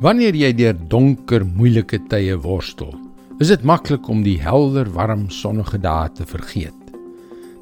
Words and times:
Wanneer 0.00 0.32
jy 0.32 0.48
deur 0.56 0.78
donker, 0.88 1.42
moeilike 1.44 1.98
tye 2.08 2.32
worstel, 2.40 2.94
is 3.36 3.50
dit 3.52 3.64
maklik 3.68 4.06
om 4.08 4.22
die 4.24 4.38
helder, 4.40 4.88
warm, 4.94 5.26
sonnige 5.28 5.76
dae 5.76 6.06
te 6.16 6.24
vergeet. 6.24 6.94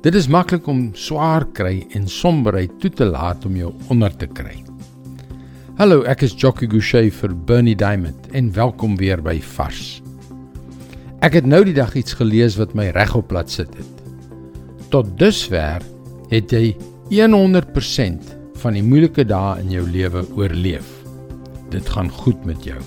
Dit 0.05 0.15
is 0.15 0.29
maklik 0.31 0.69
om 0.71 0.93
swaar 0.95 1.49
kry 1.59 1.81
en 1.99 2.05
somberheid 2.07 2.77
toe 2.79 2.93
te 2.95 3.09
laat 3.11 3.43
om 3.49 3.57
jou 3.59 3.73
onder 3.91 4.15
te 4.15 4.29
kry. 4.31 4.55
Hallo, 5.81 6.05
ek 6.07 6.23
is 6.29 6.37
Jockey 6.39 6.71
Gouchee 6.71 7.11
vir 7.11 7.35
Bernie 7.49 7.75
Diamond 7.75 8.31
en 8.31 8.53
welkom 8.55 8.95
weer 9.03 9.19
by 9.19 9.41
Vars. 9.57 9.99
Ek 11.27 11.41
het 11.41 11.49
nou 11.51 11.65
die 11.67 11.75
dag 11.75 11.97
iets 11.99 12.15
gelees 12.21 12.55
wat 12.61 12.77
my 12.79 12.93
regop 12.95 13.35
laat 13.35 13.51
sit 13.51 13.75
het. 13.75 14.05
Tot 14.95 15.11
dusver 15.19 15.83
het 16.31 16.55
jy 16.55 16.71
100% 17.11 18.31
van 18.63 18.79
die 18.79 18.87
moeilike 18.87 19.27
dae 19.27 19.59
in 19.65 19.75
jou 19.75 19.83
lewe 19.91 20.23
oorleef 20.39 20.98
dit 21.73 21.93
gaan 21.95 22.11
goed 22.11 22.45
met 22.49 22.65
jou. 22.65 22.79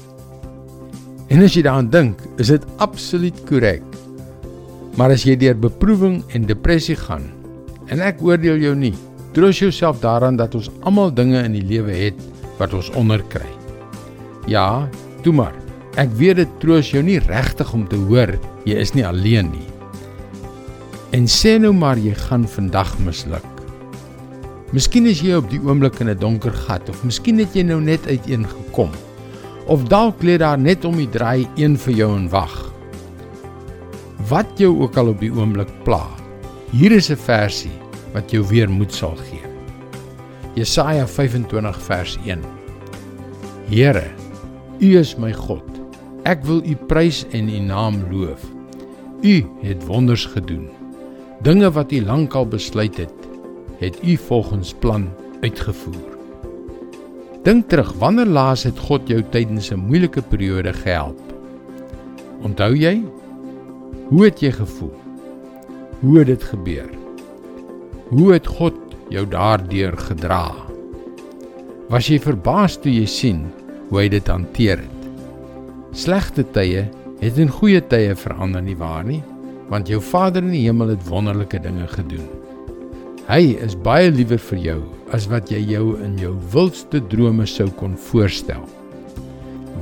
En 1.32 1.44
as 1.46 1.56
jy 1.56 1.64
daaraan 1.64 1.90
dink, 1.92 2.20
is 2.42 2.52
dit 2.52 2.66
absoluut 2.84 3.38
korrek. 3.48 3.86
Maar 5.00 5.16
as 5.16 5.24
jy 5.24 5.38
deur 5.40 5.56
beproewing 5.56 6.20
en 6.36 6.48
depressie 6.50 6.98
gaan, 7.00 7.30
en 7.88 8.04
ek 8.04 8.20
oordeel 8.24 8.60
jou 8.60 8.76
nie, 8.76 8.96
troos 9.36 9.62
jouself 9.64 10.02
daaraan 10.04 10.36
dat 10.40 10.56
ons 10.60 10.70
almal 10.84 11.14
dinge 11.16 11.40
in 11.46 11.56
die 11.56 11.66
lewe 11.66 11.96
het 11.96 12.20
wat 12.60 12.76
ons 12.76 12.92
onderkry. 13.00 13.48
Ja, 14.52 14.88
toe 15.24 15.34
maar. 15.36 15.56
Ek 16.00 16.12
weet 16.20 16.40
dit 16.40 16.52
troos 16.64 16.92
jou 16.92 17.04
nie 17.04 17.20
regtig 17.20 17.74
om 17.76 17.84
te 17.88 18.00
hoor 18.00 18.38
jy 18.68 18.78
is 18.80 18.94
nie 18.96 19.06
alleen 19.08 19.52
nie. 19.52 19.68
En 21.16 21.28
sê 21.28 21.58
nou 21.60 21.74
maar 21.76 22.00
jy 22.00 22.14
gaan 22.28 22.48
vandag 22.48 22.94
misluk. 23.04 23.51
Miskien 24.72 25.04
is 25.10 25.20
jy 25.20 25.36
op 25.36 25.50
die 25.52 25.60
oomblik 25.60 25.98
in 26.00 26.08
'n 26.10 26.20
donker 26.20 26.54
gat 26.66 26.90
of 26.90 27.04
miskien 27.04 27.40
het 27.40 27.56
jy 27.56 27.64
nou 27.64 27.82
net 27.82 28.08
uiteen 28.08 28.46
gekom. 28.48 28.92
Of 29.68 29.84
dalk 29.84 30.24
lê 30.24 30.38
daar 30.38 30.58
net 30.58 30.86
om 30.86 30.96
die 30.96 31.10
draai 31.10 31.48
een 31.56 31.76
vir 31.78 31.94
jou 31.94 32.16
en 32.16 32.30
wag. 32.30 32.72
Wat 34.30 34.48
jou 34.56 34.72
ook 34.80 34.98
al 34.98 35.08
op 35.08 35.20
die 35.20 35.32
oomblik 35.32 35.68
pla. 35.84 36.08
Hier 36.72 36.92
is 36.92 37.12
'n 37.12 37.18
versie 37.18 37.76
wat 38.14 38.32
jou 38.32 38.48
weer 38.48 38.70
moed 38.70 38.94
sal 38.94 39.16
gee. 39.16 39.44
Jesaja 40.56 41.08
25 41.08 41.82
vers 41.82 42.18
1. 42.26 42.40
Here, 43.68 44.08
U 44.80 44.98
is 44.98 45.18
my 45.18 45.34
God. 45.34 45.64
Ek 46.24 46.46
wil 46.46 46.62
U 46.64 46.76
prys 46.88 47.26
en 47.32 47.50
U 47.50 47.60
naam 47.60 48.04
loof. 48.12 48.40
U 49.22 49.46
het 49.62 49.86
wonders 49.86 50.26
gedoen. 50.26 50.70
Dinge 51.42 51.72
wat 51.72 51.92
U 51.92 52.02
lankal 52.02 52.48
besluit 52.48 52.98
het, 52.98 53.21
het 53.82 53.98
U 54.06 54.16
volgens 54.18 54.74
plan 54.74 55.10
uitgevoer. 55.42 56.18
Dink 57.42 57.70
terug, 57.70 57.94
wanneer 57.98 58.30
laas 58.30 58.64
het 58.64 58.80
God 58.80 59.08
jou 59.10 59.24
tydens 59.34 59.72
'n 59.72 59.82
moeilike 59.82 60.22
periode 60.22 60.74
gehelp? 60.74 61.20
Onthou 62.42 62.76
jy? 62.76 63.02
Hoe 64.10 64.26
het 64.26 64.40
jy 64.40 64.52
gevoel? 64.52 64.94
Hoe 66.00 66.18
het 66.18 66.28
dit 66.28 66.44
gebeur? 66.44 66.90
Hoe 68.10 68.34
het 68.34 68.48
God 68.48 68.76
jou 69.10 69.28
daardeur 69.28 69.98
gedra? 69.98 70.52
Was 71.90 72.08
jy 72.08 72.20
verbaas 72.20 72.78
toe 72.78 72.92
jy 72.92 73.06
sien 73.06 73.52
hoe 73.90 74.00
hy 74.00 74.08
dit 74.08 74.28
hanteer 74.28 74.78
het? 74.78 75.10
Slegte 75.92 76.46
tye 76.52 76.90
het 77.20 77.38
in 77.38 77.50
goeie 77.50 77.82
tye 77.88 78.16
verander 78.16 78.62
nie 78.62 78.78
waar 78.78 79.04
nie, 79.04 79.24
want 79.70 79.88
jou 79.88 80.02
Vader 80.02 80.44
in 80.44 80.52
die 80.52 80.66
hemel 80.68 80.88
het 80.88 81.08
wonderlike 81.08 81.60
dinge 81.60 81.88
gedoen. 81.88 82.41
Hy 83.30 83.54
is 83.62 83.76
baie 83.78 84.10
liewer 84.10 84.42
vir 84.42 84.60
jou 84.66 84.80
as 85.14 85.28
wat 85.30 85.52
jy 85.54 85.60
jou 85.76 85.94
in 86.02 86.16
jou 86.18 86.32
wildste 86.54 87.02
drome 87.12 87.46
sou 87.46 87.68
kon 87.78 87.94
voorstel. 88.10 88.64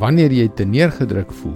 Wanneer 0.02 0.34
jy 0.36 0.50
te 0.58 0.66
neergedruk 0.68 1.32
voel, 1.40 1.56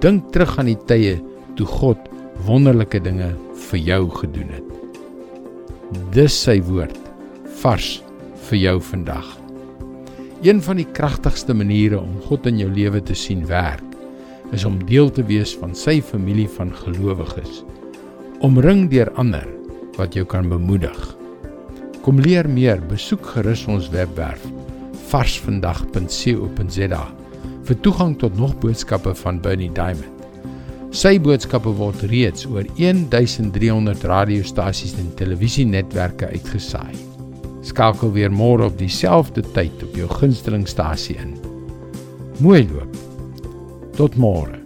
dink 0.00 0.30
terug 0.32 0.56
aan 0.58 0.70
die 0.70 0.78
tye 0.88 1.18
toe 1.58 1.68
God 1.68 2.08
wonderlike 2.46 3.02
dinge 3.04 3.34
vir 3.66 3.82
jou 3.84 4.00
gedoen 4.16 4.54
het. 4.56 4.72
Dis 6.16 6.38
sy 6.46 6.56
woord 6.64 6.96
vars 7.60 7.98
vir 8.48 8.62
jou 8.62 8.76
vandag. 8.88 9.28
Een 10.40 10.64
van 10.64 10.80
die 10.80 10.88
kragtigste 10.88 11.52
maniere 11.52 12.00
om 12.00 12.16
God 12.30 12.48
in 12.48 12.62
jou 12.62 12.70
lewe 12.72 13.04
te 13.04 13.14
sien 13.18 13.44
werk, 13.50 13.84
is 14.56 14.64
om 14.64 14.80
deel 14.88 15.12
te 15.12 15.22
wees 15.28 15.52
van 15.60 15.76
sy 15.76 16.00
familie 16.00 16.48
van 16.56 16.72
gelowiges. 16.80 17.60
Omring 18.40 18.88
deur 18.90 19.12
ander 19.20 19.44
wat 20.00 20.16
jou 20.16 20.24
kan 20.26 20.48
bemoedig. 20.48 20.98
Kom 22.00 22.20
leer 22.24 22.48
meer, 22.48 22.80
besoek 22.88 23.34
gerus 23.36 23.66
ons 23.68 23.90
webwerf 23.92 24.48
varsvandag.co.za 25.10 27.02
vir 27.66 27.78
toegang 27.84 28.14
tot 28.18 28.36
nog 28.38 28.54
boodskappe 28.62 29.12
van 29.22 29.40
Bernie 29.42 29.70
Diamond. 29.74 30.16
Sy 30.90 31.20
boodskappe 31.22 31.70
word 31.78 32.02
reeds 32.10 32.46
oor 32.50 32.66
1300 32.78 34.06
radiostasies 34.10 34.96
en 34.98 35.12
televisienetwerke 35.18 36.32
uitgesaai. 36.34 36.96
Skakel 37.66 38.10
weer 38.16 38.32
môre 38.34 38.66
op 38.70 38.78
dieselfde 38.80 39.44
tyd 39.54 39.84
op 39.86 39.98
jou 39.98 40.08
gunstelingstasie 40.18 41.18
in. 41.22 41.36
Mooi 42.40 42.64
loop. 42.72 42.96
Tot 43.98 44.16
môre. 44.18 44.59